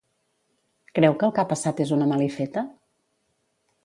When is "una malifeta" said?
1.97-2.65